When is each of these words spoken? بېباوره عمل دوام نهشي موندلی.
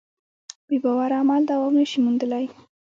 بېباوره 0.67 1.15
عمل 1.23 1.41
دوام 1.51 1.73
نهشي 1.79 1.99
موندلی. 2.05 2.45